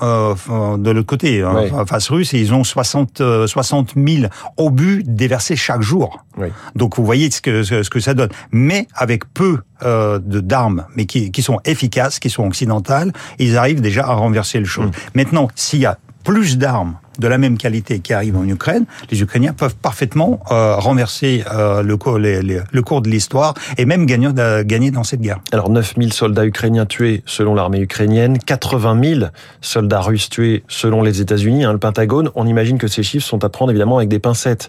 de 0.78 0.90
l'autre 0.90 1.06
côté, 1.06 1.42
hein, 1.42 1.84
face 1.86 2.08
russe, 2.10 2.34
et 2.34 2.40
ils 2.40 2.52
ont 2.52 2.64
60, 2.64 3.22
60 3.46 3.94
000 3.96 4.26
obus 4.56 5.02
déversés 5.04 5.56
chaque 5.56 5.82
jour. 5.82 6.24
Oui. 6.36 6.48
Donc 6.74 6.96
vous 6.96 7.04
voyez 7.04 7.30
ce 7.30 7.40
que, 7.40 7.62
ce 7.62 7.88
que 7.88 8.00
ça 8.00 8.14
donne. 8.14 8.30
Mais 8.50 8.88
avec 8.94 9.32
peu 9.32 9.58
de 9.82 10.40
d'armes, 10.40 10.86
mais 10.96 11.06
qui, 11.06 11.30
qui 11.30 11.42
sont 11.42 11.60
efficaces, 11.64 12.18
qui 12.18 12.30
sont 12.30 12.44
occidentales, 12.44 13.12
ils 13.38 13.56
arrivent 13.56 13.80
déjà 13.80 14.04
à 14.04 14.14
renverser 14.14 14.58
le 14.58 14.64
chose. 14.64 14.86
Mmh. 14.86 14.90
Maintenant, 15.14 15.48
s'il 15.54 15.80
y 15.80 15.86
a 15.86 15.98
plus 16.24 16.58
d'armes 16.58 16.96
de 17.18 17.28
la 17.28 17.38
même 17.38 17.58
qualité 17.58 18.00
qui 18.00 18.12
arrivent 18.12 18.36
en 18.36 18.46
Ukraine, 18.46 18.84
les 19.10 19.22
Ukrainiens 19.22 19.52
peuvent 19.52 19.76
parfaitement 19.76 20.40
euh, 20.50 20.76
renverser 20.76 21.44
euh, 21.52 21.82
le, 21.82 21.96
cours, 21.96 22.18
le 22.18 22.82
cours 22.82 23.02
de 23.02 23.08
l'histoire 23.08 23.54
et 23.78 23.84
même 23.84 24.06
gagner, 24.06 24.28
euh, 24.38 24.64
gagner 24.64 24.90
dans 24.90 25.04
cette 25.04 25.20
guerre. 25.20 25.40
Alors 25.52 25.70
9000 25.70 26.12
soldats 26.12 26.46
ukrainiens 26.46 26.86
tués 26.86 27.22
selon 27.26 27.54
l'armée 27.54 27.80
ukrainienne, 27.80 28.38
80 28.38 29.00
000 29.02 29.20
soldats 29.60 30.00
russes 30.00 30.28
tués 30.28 30.64
selon 30.68 31.02
les 31.02 31.20
États-Unis, 31.20 31.64
hein, 31.64 31.72
le 31.72 31.78
Pentagone. 31.78 32.30
On 32.34 32.46
imagine 32.46 32.78
que 32.78 32.88
ces 32.88 33.02
chiffres 33.02 33.26
sont 33.26 33.44
à 33.44 33.48
prendre 33.48 33.70
évidemment 33.70 33.98
avec 33.98 34.08
des 34.08 34.18
pincettes. 34.18 34.68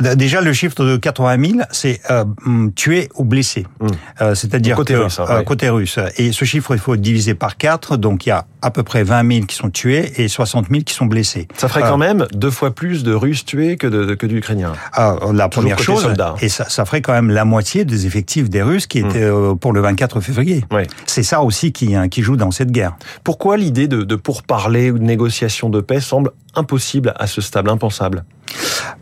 Déjà, 0.00 0.40
le 0.40 0.52
chiffre 0.52 0.84
de 0.84 0.96
80 0.96 1.44
000, 1.44 1.58
c'est 1.70 2.00
euh, 2.10 2.24
mm, 2.44 2.72
tués 2.72 3.08
ou 3.16 3.24
blessés. 3.24 3.66
Mmh. 3.80 4.34
C'est-à-dire 4.34 4.76
côté, 4.76 4.96
russe, 4.96 5.20
hein, 5.20 5.42
côté 5.44 5.68
russe. 5.68 5.98
Et 6.16 6.32
ce 6.32 6.44
chiffre, 6.44 6.74
il 6.74 6.78
faut 6.78 6.96
diviser 6.96 7.34
par 7.34 7.56
4, 7.56 7.96
donc 7.96 8.26
il 8.26 8.30
y 8.30 8.32
a 8.32 8.46
à 8.62 8.70
peu 8.70 8.82
près 8.82 9.02
20 9.04 9.32
000 9.32 9.46
qui 9.46 9.54
sont 9.54 9.70
tués 9.70 10.12
et 10.16 10.28
60 10.28 10.66
000 10.70 10.82
qui 10.82 10.94
sont 10.94 11.06
blessés. 11.06 11.48
Ça 11.56 11.68
ferait 11.78 11.90
quand 11.90 11.98
même 11.98 12.26
deux 12.32 12.50
fois 12.50 12.70
plus 12.70 13.04
de 13.04 13.12
Russes 13.12 13.44
tués 13.44 13.76
que 13.76 13.86
de, 13.86 14.14
que 14.14 14.26
d'Ukrainiens. 14.26 14.72
Ah, 14.92 15.16
la 15.32 15.48
première 15.48 15.78
chose, 15.78 16.08
et 16.40 16.48
ça, 16.48 16.68
ça, 16.68 16.84
ferait 16.84 17.02
quand 17.02 17.12
même 17.12 17.30
la 17.30 17.44
moitié 17.44 17.84
des 17.84 18.06
effectifs 18.06 18.48
des 18.48 18.62
Russes 18.62 18.86
qui 18.86 18.98
étaient 18.98 19.30
hmm. 19.30 19.52
euh, 19.52 19.54
pour 19.54 19.72
le 19.72 19.80
24 19.80 20.20
février. 20.20 20.64
C'est 21.06 21.22
ça 21.22 21.42
aussi 21.42 21.72
qui, 21.72 21.94
hein, 21.94 22.08
qui 22.08 22.22
joue 22.22 22.36
dans 22.36 22.50
cette 22.50 22.70
guerre. 22.70 22.96
Pourquoi 23.24 23.56
l'idée 23.56 23.88
de, 23.88 24.02
de 24.02 24.16
pourparler 24.16 24.90
ou 24.90 24.98
de 24.98 25.04
négociation 25.04 25.68
de 25.68 25.80
paix 25.80 26.00
semble 26.00 26.30
impossible 26.54 27.14
à 27.16 27.26
ce 27.26 27.40
stade, 27.40 27.68
impensable? 27.68 28.24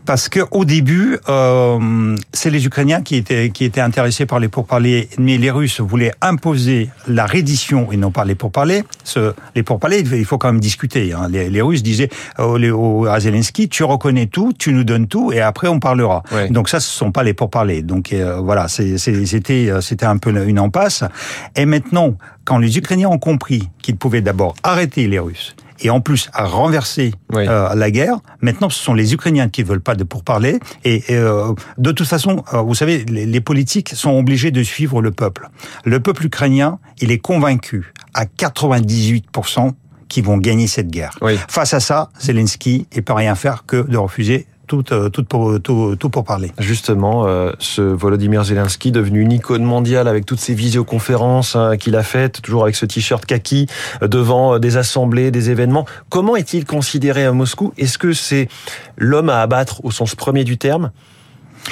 Parce 0.05 0.29
que 0.29 0.41
au 0.51 0.65
début, 0.65 1.17
euh, 1.29 2.15
c'est 2.33 2.49
les 2.49 2.65
Ukrainiens 2.65 3.01
qui 3.01 3.15
étaient 3.15 3.49
qui 3.49 3.65
étaient 3.65 3.81
intéressés 3.81 4.25
par 4.25 4.39
les 4.39 4.47
pourparlers, 4.47 5.09
mais 5.17 5.37
les 5.37 5.51
Russes 5.51 5.81
voulaient 5.81 6.13
imposer 6.21 6.89
la 7.07 7.25
reddition 7.25 7.91
et 7.91 7.97
non 7.97 8.11
pas 8.11 8.25
les 8.25 8.35
pourparlers. 8.35 8.83
Ce, 9.03 9.33
les 9.55 9.63
pourparlers, 9.63 9.99
il 9.99 10.25
faut 10.25 10.37
quand 10.37 10.51
même 10.51 10.61
discuter. 10.61 11.13
Hein. 11.13 11.27
Les, 11.29 11.49
les, 11.49 11.61
Russes 11.61 11.83
disaient 11.83 12.09
au, 12.37 13.05
à 13.05 13.19
Zelensky, 13.19 13.69
tu 13.69 13.83
reconnais 13.83 14.27
tout, 14.27 14.53
tu 14.57 14.73
nous 14.73 14.83
donnes 14.83 15.07
tout, 15.07 15.31
et 15.31 15.41
après 15.41 15.67
on 15.67 15.79
parlera. 15.79 16.23
Donc 16.49 16.69
ça, 16.69 16.79
ce 16.79 16.89
sont 16.89 17.11
pas 17.11 17.23
les 17.23 17.33
pourparlers. 17.33 17.81
Donc 17.81 18.13
euh, 18.13 18.39
voilà, 18.39 18.67
c'était 18.67 19.25
c'était 19.81 20.05
un 20.05 20.17
peu 20.17 20.31
une 20.47 20.59
impasse. 20.59 21.03
Et 21.55 21.65
maintenant, 21.65 22.15
quand 22.43 22.59
les 22.59 22.77
Ukrainiens 22.77 23.09
ont 23.09 23.19
compris 23.19 23.69
qu'ils 23.81 23.97
pouvaient 23.97 24.21
d'abord 24.21 24.55
arrêter 24.63 25.07
les 25.07 25.19
Russes 25.19 25.55
et 25.79 25.89
en 25.89 26.01
plus 26.01 26.29
à 26.33 26.45
renverser 26.45 27.13
euh, 27.33 27.73
la 27.75 27.91
guerre. 27.91 28.17
Maintenant, 28.41 28.69
ce 28.69 28.81
sont 28.81 28.93
les 28.93 29.13
Ukrainiens 29.13 29.49
qui 29.49 29.63
veulent 29.63 29.81
pas 29.81 29.95
de 29.95 30.03
pourparler. 30.03 30.59
Et 30.83 31.03
euh, 31.11 31.53
de 31.77 31.91
toute 31.91 32.07
façon, 32.07 32.43
euh, 32.53 32.61
vous 32.61 32.75
savez, 32.75 33.05
les, 33.05 33.25
les, 33.25 33.41
politiques 33.41 33.89
sont 33.93 34.11
obligés 34.17 34.51
de 34.51 34.63
suivre 34.63 35.01
le 35.01 35.11
peuple. 35.11 35.49
Le 35.83 35.99
peuple 35.99 36.25
ukrainien, 36.25 36.79
il 36.99 37.11
est 37.11 37.19
convaincu 37.19 37.93
à 38.13 38.25
98% 38.25 39.73
qu'ils 40.07 40.23
vont 40.23 40.37
gagner 40.37 40.67
cette 40.67 40.89
guerre. 40.89 41.17
Face 41.47 41.73
à 41.73 41.79
ça, 41.79 42.09
Zelensky 42.19 42.87
ne 42.95 43.01
peut 43.01 43.13
rien 43.13 43.35
faire 43.35 43.65
que 43.65 43.77
de 43.77 43.97
refuser 43.97 44.47
tout, 44.65 44.83
euh, 44.91 45.09
tout, 45.09 45.23
pour, 45.23 45.59
tout, 45.61 45.95
tout 45.95 46.09
pour 46.09 46.23
parler. 46.23 46.51
Justement, 46.59 47.25
euh, 47.25 47.51
ce 47.59 47.81
Volodymyr 47.81 48.43
Zelensky, 48.43 48.91
devenu 48.91 49.21
une 49.21 49.31
icône 49.31 49.63
mondiale 49.63 50.07
avec 50.07 50.25
toutes 50.25 50.39
ces 50.39 50.53
visioconférences 50.53 51.55
hein, 51.55 51.77
qu'il 51.77 51.95
a 51.95 52.03
faites, 52.03 52.41
toujours 52.41 52.63
avec 52.63 52.75
ce 52.75 52.85
t-shirt 52.85 53.25
kaki, 53.25 53.67
euh, 54.01 54.07
devant 54.07 54.59
des 54.59 54.77
assemblées, 54.77 55.31
des 55.31 55.49
événements, 55.49 55.85
comment 56.09 56.35
est-il 56.35 56.65
considéré 56.65 57.25
à 57.25 57.31
Moscou? 57.31 57.73
Est-ce 57.77 57.97
que 57.97 58.13
c'est 58.13 58.47
l'homme 58.97 59.29
à 59.29 59.41
abattre 59.41 59.83
au 59.83 59.91
sens 59.91 60.15
premier 60.15 60.43
du 60.43 60.57
terme? 60.57 60.91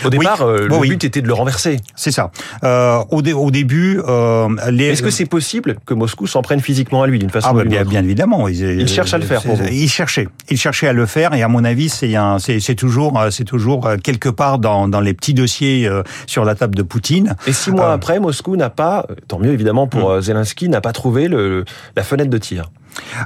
Au 0.05 0.09
départ, 0.09 0.41
euh, 0.41 0.67
le 0.67 0.79
but 0.79 1.03
était 1.03 1.21
de 1.21 1.27
le 1.27 1.33
renverser. 1.33 1.79
C'est 1.95 2.11
ça. 2.11 2.31
Euh, 2.63 3.03
au, 3.11 3.21
au, 3.21 3.51
début, 3.51 4.01
euh, 4.07 4.47
les... 4.71 4.87
est-ce 4.87 5.03
que 5.03 5.09
c'est 5.09 5.25
possible 5.25 5.77
que 5.85 5.93
Moscou 5.93 6.27
s'en 6.27 6.41
prenne 6.41 6.59
physiquement 6.59 7.03
à 7.03 7.07
lui 7.07 7.19
d'une 7.19 7.29
façon 7.29 7.49
ah, 7.51 7.53
bah, 7.53 7.63
bien, 7.63 7.83
bien, 7.83 8.03
évidemment. 8.03 8.47
Il, 8.47 8.61
il 8.61 8.87
cherche 8.87 9.13
à 9.13 9.17
le 9.17 9.25
faire. 9.25 9.41
Pour 9.41 9.55
vous. 9.55 9.65
Il 9.71 9.89
cherchait. 9.89 10.27
Il 10.49 10.57
cherchait 10.57 10.87
à 10.87 10.93
le 10.93 11.05
faire, 11.05 11.33
et 11.33 11.43
à 11.43 11.47
mon 11.47 11.63
avis, 11.63 11.89
c'est 11.89 12.15
c'est 12.39 12.75
toujours, 12.75 13.19
euh, 13.19 13.29
c'est 13.29 13.43
toujours 13.43 13.87
euh, 13.87 13.97
quelque 13.97 14.29
part 14.29 14.59
dans, 14.59 14.87
dans 14.87 15.01
les 15.01 15.13
petits 15.13 15.33
dossiers 15.33 15.87
euh, 15.87 16.03
sur 16.27 16.45
la 16.45 16.55
table 16.55 16.75
de 16.75 16.83
Poutine. 16.83 17.35
Et 17.47 17.53
six 17.53 17.71
mois 17.71 17.91
après, 17.91 18.19
Moscou 18.19 18.55
n'a 18.55 18.69
pas, 18.69 19.05
tant 19.27 19.39
mieux 19.39 19.51
évidemment 19.51 19.87
pour 19.87 20.11
hmm. 20.11 20.21
Zelensky, 20.21 20.69
n'a 20.69 20.81
pas 20.81 20.91
trouvé 20.93 21.27
le, 21.27 21.65
la 21.95 22.03
fenêtre 22.03 22.29
de 22.29 22.37
tir. 22.37 22.69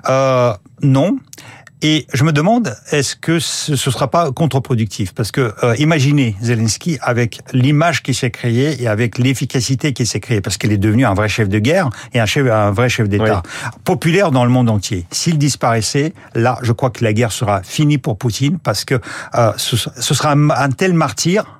Euh, 0.09 0.53
non. 0.81 1.17
Et 1.83 2.07
je 2.11 2.23
me 2.23 2.31
demande, 2.31 2.75
est-ce 2.91 3.15
que 3.15 3.39
ce 3.39 3.73
ne 3.73 3.77
sera 3.77 4.09
pas 4.09 4.31
contre-productif? 4.31 5.13
Parce 5.13 5.31
que 5.31 5.53
euh, 5.63 5.75
imaginez 5.77 6.35
Zelensky 6.41 6.97
avec 7.01 7.39
l'image 7.53 8.01
qui 8.01 8.15
s'est 8.15 8.31
créée 8.31 8.81
et 8.81 8.87
avec 8.87 9.19
l'efficacité 9.19 9.93
qui 9.93 10.07
s'est 10.07 10.19
créée, 10.19 10.41
parce 10.41 10.57
qu'il 10.57 10.71
est 10.71 10.77
devenu 10.77 11.05
un 11.05 11.13
vrai 11.13 11.29
chef 11.29 11.49
de 11.49 11.59
guerre 11.59 11.89
et 12.13 12.19
un, 12.19 12.25
chef, 12.25 12.49
un 12.51 12.71
vrai 12.71 12.89
chef 12.89 13.07
d'État, 13.07 13.43
populaire 13.83 14.31
dans 14.31 14.43
le 14.43 14.49
monde 14.49 14.71
entier. 14.71 15.05
S'il 15.11 15.37
disparaissait, 15.37 16.13
là, 16.33 16.57
je 16.63 16.71
crois 16.71 16.89
que 16.89 17.03
la 17.03 17.13
guerre 17.13 17.31
sera 17.31 17.61
finie 17.61 17.99
pour 17.99 18.17
Poutine, 18.17 18.57
parce 18.57 18.83
que 18.83 18.95
euh, 19.35 19.53
ce, 19.57 19.75
ce, 19.75 20.13
sera 20.15 20.31
un 20.31 20.69
tel 20.71 20.93
martyr 20.93 21.56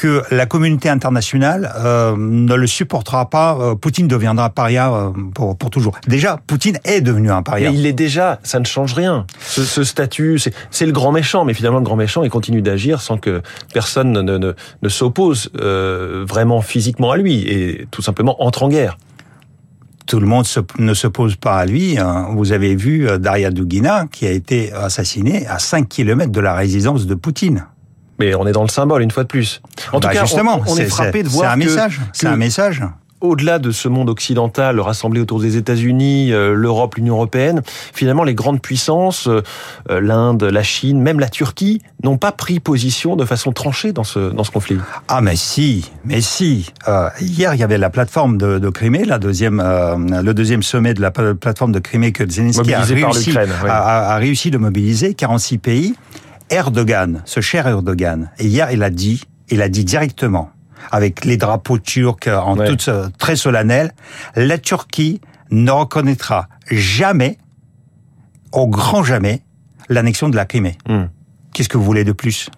que 0.00 0.22
la 0.30 0.46
communauté 0.46 0.88
internationale 0.88 1.70
euh, 1.76 2.16
ne 2.16 2.54
le 2.54 2.66
supportera 2.66 3.28
pas. 3.28 3.58
Euh, 3.60 3.74
Poutine 3.74 4.08
deviendra 4.08 4.48
paria 4.48 4.90
euh, 4.90 5.10
pour, 5.34 5.58
pour 5.58 5.68
toujours. 5.68 5.98
Déjà, 6.08 6.38
Poutine 6.46 6.78
est 6.84 7.02
devenu 7.02 7.30
un 7.30 7.42
paria. 7.42 7.70
Mais 7.70 7.76
il 7.76 7.84
est 7.84 7.92
déjà, 7.92 8.40
ça 8.42 8.58
ne 8.60 8.64
change 8.64 8.94
rien. 8.94 9.26
Ce, 9.40 9.62
ce 9.62 9.84
statut, 9.84 10.40
c'est 10.70 10.86
le 10.86 10.92
grand 10.92 11.12
méchant, 11.12 11.44
mais 11.44 11.52
finalement 11.52 11.80
le 11.80 11.84
grand 11.84 11.96
méchant, 11.96 12.22
il 12.22 12.30
continue 12.30 12.62
d'agir 12.62 13.02
sans 13.02 13.18
que 13.18 13.42
personne 13.74 14.12
ne, 14.12 14.22
ne, 14.22 14.54
ne 14.80 14.88
s'oppose 14.88 15.50
vraiment 15.54 16.62
physiquement 16.62 17.10
à 17.10 17.18
lui 17.18 17.42
et 17.46 17.86
tout 17.90 18.00
simplement 18.00 18.42
entre 18.42 18.62
en 18.62 18.68
guerre 18.68 18.96
tout 20.06 20.18
le 20.18 20.26
monde 20.26 20.44
ne 20.78 20.94
se 20.94 21.06
pose 21.06 21.36
pas 21.36 21.58
à 21.58 21.66
lui. 21.66 21.96
Hein. 21.96 22.30
Vous 22.34 22.50
avez 22.50 22.74
vu 22.74 23.06
Daria 23.20 23.52
Dugina 23.52 24.06
qui 24.10 24.26
a 24.26 24.30
été 24.30 24.72
assassinée 24.72 25.46
à 25.46 25.60
5 25.60 25.88
km 25.88 26.32
de 26.32 26.40
la 26.40 26.54
résidence 26.54 27.06
de 27.06 27.14
Poutine. 27.14 27.66
Mais 28.20 28.34
on 28.36 28.46
est 28.46 28.52
dans 28.52 28.62
le 28.62 28.68
symbole 28.68 29.02
une 29.02 29.10
fois 29.10 29.24
de 29.24 29.28
plus. 29.28 29.60
En 29.92 29.98
tout 29.98 30.06
bah, 30.06 30.14
cas, 30.14 30.24
justement, 30.24 30.62
on, 30.66 30.76
est, 30.76 30.84
frappé 30.84 31.24
de 31.24 31.28
voir 31.28 31.50
un 31.50 31.56
message. 31.56 32.00
C'est 32.12 32.28
un 32.28 32.36
message 32.36 32.82
au-delà 33.20 33.58
de 33.58 33.70
ce 33.70 33.88
monde 33.88 34.08
occidental 34.08 34.80
rassemblé 34.80 35.20
autour 35.20 35.40
des 35.40 35.56
États-Unis, 35.56 36.32
euh, 36.32 36.54
l'Europe, 36.54 36.94
l'Union 36.94 37.14
européenne, 37.14 37.62
finalement 37.92 38.24
les 38.24 38.34
grandes 38.34 38.62
puissances, 38.62 39.28
euh, 39.28 39.42
euh, 39.90 40.00
l'Inde, 40.00 40.42
la 40.44 40.62
Chine, 40.62 41.00
même 41.00 41.20
la 41.20 41.28
Turquie, 41.28 41.82
n'ont 42.02 42.16
pas 42.16 42.32
pris 42.32 42.60
position 42.60 43.16
de 43.16 43.24
façon 43.24 43.52
tranchée 43.52 43.92
dans 43.92 44.04
ce 44.04 44.30
dans 44.32 44.44
ce 44.44 44.50
conflit. 44.50 44.78
Ah 45.08 45.20
mais 45.20 45.36
si, 45.36 45.90
mais 46.04 46.20
si. 46.20 46.72
hier 47.20 47.54
il 47.54 47.60
y 47.60 47.62
avait 47.62 47.78
la 47.78 47.90
plateforme 47.90 48.38
de, 48.38 48.58
de 48.58 48.68
Crimée, 48.70 49.04
la 49.04 49.18
deuxième, 49.18 49.60
le 49.60 50.32
deuxième 50.32 50.62
sommet 50.62 50.94
de 50.94 51.00
la 51.00 51.10
plateforme 51.10 51.72
de 51.72 51.78
Crimée 51.78 52.12
que 52.12 52.28
Zelensky 52.28 52.72
a 52.72 52.82
réussi, 52.82 53.34
a, 53.36 54.14
a 54.14 54.16
réussi 54.16 54.50
de 54.50 54.58
mobiliser 54.58 55.14
46 55.14 55.58
pays. 55.58 55.94
Erdogan, 56.50 57.22
ce 57.24 57.40
cher 57.40 57.66
Erdogan, 57.66 58.30
et 58.38 58.46
hier 58.46 58.70
il 58.72 58.82
a 58.82 58.90
dit, 58.90 59.22
il 59.48 59.62
a 59.62 59.68
dit 59.68 59.84
directement 59.84 60.50
avec 60.90 61.24
les 61.24 61.36
drapeaux 61.36 61.78
turcs 61.78 62.26
en 62.26 62.56
toute 62.56 62.88
euh, 62.88 63.08
très 63.18 63.36
solennel, 63.36 63.92
la 64.34 64.58
Turquie 64.58 65.20
ne 65.50 65.70
reconnaîtra 65.70 66.48
jamais, 66.70 67.38
au 68.52 68.66
grand 68.66 69.02
jamais, 69.02 69.42
l'annexion 69.88 70.28
de 70.28 70.36
la 70.36 70.44
Crimée. 70.44 70.78
Hmm. 70.88 71.04
Qu'est-ce 71.52 71.68
que 71.68 71.76
vous 71.76 71.84
voulez 71.84 72.04
de 72.04 72.12
plus? 72.12 72.48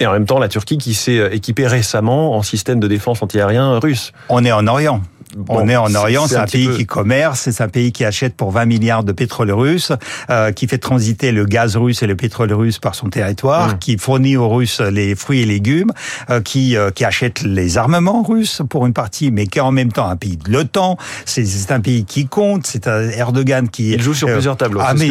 Et 0.00 0.06
en 0.06 0.12
même 0.12 0.26
temps, 0.26 0.38
la 0.38 0.48
Turquie 0.48 0.78
qui 0.78 0.94
s'est 0.94 1.18
euh, 1.18 1.34
équipée 1.34 1.66
récemment 1.66 2.36
en 2.36 2.42
système 2.42 2.80
de 2.80 2.88
défense 2.88 3.22
antiaérien 3.22 3.78
russe. 3.78 4.12
On 4.28 4.44
est 4.44 4.52
en 4.52 4.66
Orient 4.66 5.02
on 5.48 5.68
est 5.68 5.76
en 5.76 5.94
Orient, 5.94 6.26
c'est 6.26 6.36
un, 6.36 6.44
pays 6.44 6.68
qui 6.76 6.86
commerce, 6.86 7.48
c'est 7.50 7.62
un 7.62 7.68
pays 7.68 7.92
qui 7.92 8.04
achète 8.04 8.34
pour 8.34 8.50
20 8.50 8.66
milliards 8.66 9.04
de 9.04 9.12
pétrole 9.12 9.50
russe, 9.50 9.92
euh, 10.30 10.52
qui 10.52 10.66
fait 10.66 10.78
transiter 10.78 11.32
le 11.32 11.44
gaz 11.44 11.76
russe 11.76 12.02
et 12.02 12.06
le 12.06 12.16
pétrole 12.16 12.52
russe 12.52 12.78
par 12.78 12.94
son 12.94 13.08
territoire, 13.08 13.74
mmh. 13.74 13.78
qui 13.78 13.98
fournit 13.98 14.36
aux 14.36 14.48
Russes 14.48 14.80
les 14.80 15.14
fruits 15.14 15.42
et 15.42 15.46
légumes, 15.46 15.92
euh, 16.30 16.40
qui 16.40 16.76
euh, 16.76 16.90
qui 16.90 17.04
achète 17.04 17.42
les 17.42 17.78
armements 17.78 18.22
russes 18.22 18.62
pour 18.68 18.86
une 18.86 18.92
partie, 18.92 19.30
mais 19.30 19.46
qui 19.46 19.58
est 19.58 19.62
en 19.62 19.72
même 19.72 19.92
temps 19.92 20.08
un 20.08 20.16
pays 20.16 20.36
de 20.36 20.50
l'OTAN. 20.50 20.96
C'est 21.24 21.70
un 21.70 21.80
pays 21.80 22.04
qui 22.04 22.26
compte. 22.26 22.66
C'est 22.66 22.88
un 22.88 23.08
Erdogan 23.08 23.68
qui 23.68 23.92
il 23.92 24.02
joue 24.02 24.14
sur 24.14 24.28
plusieurs 24.28 24.56
tableaux. 24.56 24.80
Ah, 24.82 24.94
mais, 24.94 25.08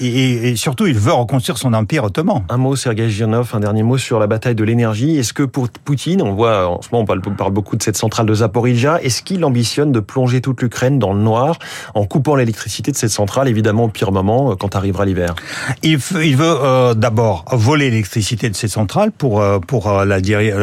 et, 0.00 0.48
et, 0.48 0.56
surtout, 0.56 0.86
il 0.86 0.98
veut 0.98 1.12
reconstruire 1.12 1.58
son 1.58 1.72
empire 1.74 2.04
ottoman. 2.04 2.44
Un 2.48 2.56
mot, 2.56 2.76
Sergei 2.76 3.08
Girnov, 3.08 3.50
un 3.54 3.60
dernier 3.60 3.82
mot 3.82 3.98
sur 3.98 4.18
la 4.18 4.26
bataille 4.26 4.54
de 4.54 4.64
l'énergie. 4.64 5.16
Est-ce 5.18 5.32
que 5.32 5.42
pour 5.42 5.68
Poutine, 5.84 6.22
on 6.22 6.34
voit 6.34 6.68
en 6.68 6.82
ce 6.82 6.88
moment 6.92 7.04
on 7.26 7.34
parle, 7.34 7.52
beaucoup 7.52 7.76
de 7.76 7.82
cette 7.82 7.96
centrale 7.96 8.26
de 8.26 8.34
Zaporizhia, 8.34 9.00
est-ce 9.02 9.22
qu'il 9.22 9.44
ambitionne 9.44 9.67
de 9.76 10.00
plonger 10.00 10.40
toute 10.40 10.62
l'Ukraine 10.62 10.98
dans 10.98 11.12
le 11.12 11.20
noir 11.20 11.58
en 11.94 12.04
coupant 12.04 12.34
l'électricité 12.34 12.90
de 12.90 12.96
cette 12.96 13.10
centrale, 13.10 13.48
évidemment 13.48 13.84
au 13.84 13.88
pire 13.88 14.12
moment 14.12 14.52
euh, 14.52 14.54
quand 14.54 14.74
arrivera 14.76 15.04
l'hiver 15.04 15.34
Il, 15.82 15.98
il 16.22 16.36
veut 16.36 16.56
euh, 16.62 16.94
d'abord 16.94 17.44
voler 17.52 17.90
l'électricité 17.90 18.48
de 18.48 18.56
cette 18.56 18.70
centrale 18.70 19.12
pour 19.12 19.40
euh, 19.40 19.58
pour 19.58 19.90
la, 19.90 20.16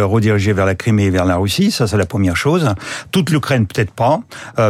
rediriger 0.06 0.54
vers 0.54 0.66
la 0.66 0.76
Crimée 0.76 1.06
et 1.06 1.10
vers 1.10 1.26
la 1.26 1.38
Russie, 1.38 1.72
ça 1.72 1.88
c'est 1.88 1.98
la 1.98 2.06
première 2.06 2.36
chose. 2.36 2.74
Toute 3.12 3.30
l'Ukraine 3.30 3.68
peut-être 3.68 3.92
pas, 3.92 4.22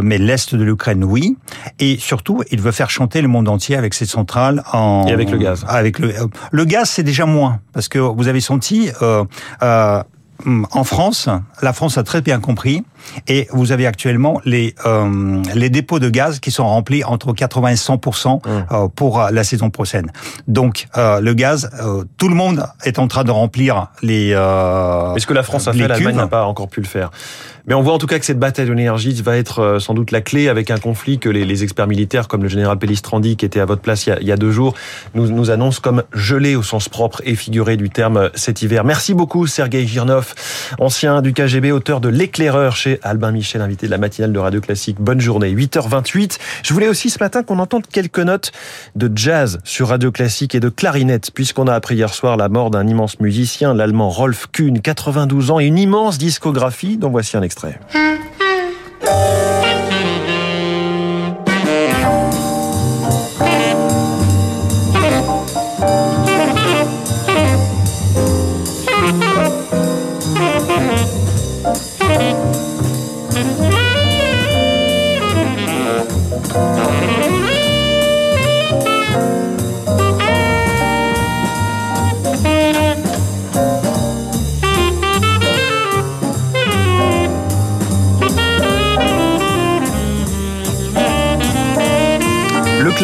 mais 0.04 0.18
l'est 0.18 0.54
de 0.54 0.64
l'Ukraine 0.64 1.04
oui. 1.04 1.38
Et 1.80 1.98
surtout, 1.98 2.44
il 2.52 2.62
veut 2.62 2.72
faire 2.72 2.90
chanter 2.90 3.22
le 3.22 3.28
monde 3.28 3.48
entier 3.48 3.76
avec 3.76 3.94
cette 3.94 4.10
centrale 4.10 4.64
en 4.74 5.06
et 5.08 5.14
avec 5.14 5.32
le 5.32 5.38
gaz. 5.38 5.66
Avec 5.68 6.00
le 6.00 6.14
le 6.52 6.66
gaz, 6.66 6.90
c'est 6.90 7.04
déjà 7.04 7.26
moins 7.26 7.60
parce 7.74 7.88
que 7.88 8.00
vous 8.00 8.28
avez 8.28 8.42
senti 8.42 8.90
en 10.46 10.84
France, 10.84 11.30
la 11.62 11.74
France 11.74 11.98
a 11.98 12.04
très 12.04 12.22
bien 12.22 12.40
compris, 12.40 12.84
et 13.28 13.48
vous 13.52 13.72
avez 13.72 13.88
actuellement 13.88 14.42
les 14.46 14.76
euh, 14.86 15.42
les 15.54 15.70
dépôts 15.70 16.00
de 16.00 16.10
gaz 16.10 16.40
qui 16.40 16.52
sont 16.52 16.68
remplis 16.68 17.04
entre 17.04 17.34
80 17.34 17.70
et 17.70 17.76
100% 17.76 18.36
mmh. 18.36 18.50
euh, 18.72 18.88
pour 18.90 19.22
la 19.32 19.44
saison 19.44 19.70
prochaine. 19.70 20.12
Donc 20.48 20.88
euh, 20.98 21.22
le 21.22 21.34
gaz, 21.34 21.70
tout 22.18 22.28
le 22.28 22.36
monde 22.36 22.66
est 22.84 23.00
en 23.00 23.08
train 23.08 23.24
de 23.24 23.32
remplir 23.32 23.88
les. 24.02 24.30
Est-ce 24.30 25.28
que 25.28 25.34
la 25.34 25.44
France 25.44 25.68
a 25.68 25.74
fait, 25.74 25.88
l'Allemagne 25.88 26.16
n'a 26.16 26.28
pas 26.28 26.46
encore 26.46 26.68
pu 26.68 26.82
le 26.82 26.88
faire 26.88 27.12
mais 27.68 27.74
on 27.74 27.82
voit 27.82 27.94
en 27.94 27.98
tout 27.98 28.08
cas 28.08 28.20
que 28.20 28.26
cette 28.26 28.40
bataille 28.40 28.68
de 28.68 28.74
l'énergie 28.74 29.14
va 29.22 29.38
être 29.38 29.60
euh, 29.60 29.80
sans 29.80 29.94
doute 29.94 30.12
la 30.12 30.22
clé 30.22 30.50
avec 30.50 30.70
un 30.70 30.78
conflit 30.78 31.18
que 31.18 31.30
les, 31.30 31.64
experts 31.64 31.88
militaires, 31.88 32.28
comme 32.28 32.44
le 32.44 32.50
général 32.50 32.78
Pellistrandi, 32.78 33.38
qui 33.38 33.46
était 33.46 33.60
à 33.60 33.66
votre 33.66 33.82
place 33.82 34.06
il 34.08 34.28
y 34.28 34.32
a, 34.32 34.38
deux 34.38 34.52
jours, 34.52 34.76
nous, 35.14 35.28
nous 35.28 35.50
annoncent 35.50 35.80
comme 35.82 36.04
gelé 36.14 36.56
au 36.56 36.64
sens 36.64 36.90
propre 36.90 37.22
et 37.26 37.36
figuré 37.36 37.78
du 37.78 37.90
terme 37.90 38.18
euh, 38.18 38.30
cet 38.36 38.62
hiver. 38.62 38.84
Merci 38.84 39.14
beaucoup, 39.14 39.48
Sergei 39.48 39.88
Girnov, 39.88 40.34
ancien 40.80 41.22
du 41.22 41.34
KGB, 41.34 41.72
auteur 41.72 42.02
de 42.02 42.10
L'éclaireur 42.10 42.76
chez 42.76 43.00
Albin 43.04 43.32
Michel, 43.32 43.62
invité 43.62 43.88
de 43.88 43.92
la 43.92 43.98
matinale 43.98 44.32
de 44.32 44.40
Radio 44.40 44.62
Classique. 44.62 44.98
Bonne 45.00 45.22
journée, 45.22 45.54
8h28. 45.54 46.38
Je 46.64 46.74
voulais 46.74 46.88
aussi 46.88 47.10
ce 47.10 47.20
matin 47.20 47.42
qu'on 47.44 47.60
entende 47.60 47.88
quelques 47.88 48.20
notes 48.20 48.52
de 48.96 49.12
jazz 49.16 49.60
sur 49.64 49.90
Radio 49.90 50.12
Classique 50.12 50.56
et 50.56 50.60
de 50.60 50.70
clarinette, 50.70 51.32
puisqu'on 51.34 51.68
a 51.68 51.74
appris 51.74 51.96
hier 51.96 52.14
soir 52.14 52.38
la 52.38 52.50
mort 52.50 52.70
d'un 52.70 52.86
immense 52.86 53.20
musicien, 53.20 53.74
l'allemand 53.74 54.10
Rolf 54.10 54.48
Kuhn, 54.52 54.82
92 54.82 55.52
ans, 55.52 55.60
et 55.60 55.66
une 55.66 55.80
immense 55.80 56.18
discographie, 56.18 56.98
dont 56.98 57.10
voici 57.10 57.38
un 57.38 57.42
extrait 57.42 57.55
extrait. 57.56 57.80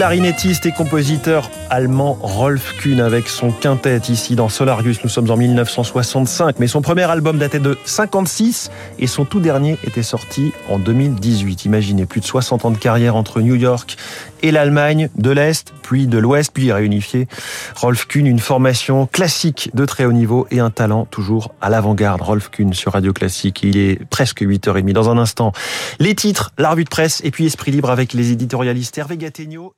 clarinettiste 0.01 0.65
et 0.65 0.71
compositeur 0.71 1.51
allemand 1.69 2.17
Rolf 2.23 2.75
Kuhn 2.79 2.99
avec 2.99 3.27
son 3.27 3.51
quintet 3.51 4.01
ici 4.09 4.35
dans 4.35 4.49
Solarius. 4.49 5.03
Nous 5.03 5.11
sommes 5.11 5.29
en 5.29 5.37
1965, 5.37 6.57
mais 6.57 6.65
son 6.65 6.81
premier 6.81 7.03
album 7.03 7.37
datait 7.37 7.59
de 7.59 7.77
56 7.85 8.71
et 8.97 9.05
son 9.05 9.25
tout 9.25 9.39
dernier 9.39 9.77
était 9.85 10.01
sorti 10.01 10.53
en 10.69 10.79
2018. 10.79 11.65
Imaginez 11.65 12.07
plus 12.07 12.19
de 12.19 12.25
60 12.25 12.65
ans 12.65 12.71
de 12.71 12.79
carrière 12.79 13.15
entre 13.15 13.41
New 13.41 13.53
York 13.53 13.95
et 14.41 14.49
l'Allemagne, 14.49 15.09
de 15.15 15.29
l'Est, 15.29 15.71
puis 15.83 16.07
de 16.07 16.17
l'Ouest, 16.17 16.51
puis 16.51 16.71
réunifié. 16.71 17.27
Rolf 17.75 18.07
Kuhn, 18.07 18.25
une 18.25 18.39
formation 18.39 19.05
classique 19.05 19.69
de 19.75 19.85
très 19.85 20.05
haut 20.05 20.11
niveau 20.11 20.47
et 20.49 20.59
un 20.59 20.71
talent 20.71 21.05
toujours 21.05 21.53
à 21.61 21.69
l'avant-garde. 21.69 22.21
Rolf 22.21 22.49
Kuhn 22.49 22.73
sur 22.73 22.93
Radio 22.93 23.13
Classique. 23.13 23.61
Il 23.61 23.77
est 23.77 24.03
presque 24.05 24.41
8h30 24.41 24.93
dans 24.93 25.11
un 25.11 25.19
instant. 25.19 25.51
Les 25.99 26.15
titres, 26.15 26.51
la 26.57 26.71
revue 26.71 26.85
de 26.85 26.89
presse 26.89 27.21
et 27.23 27.29
puis 27.29 27.45
Esprit 27.45 27.71
Libre 27.71 27.91
avec 27.91 28.13
les 28.13 28.31
éditorialistes 28.31 28.97
Hervé 28.97 29.17
Gattegno 29.17 29.73